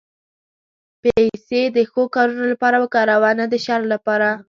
پېسې 1.01 1.61
د 1.75 1.77
ښو 1.91 2.03
کارونو 2.15 2.45
لپاره 2.51 2.75
وکاروه، 2.83 3.29
نه 3.39 3.45
د 3.51 3.53
شر 3.65 3.81
لپاره. 3.93 4.29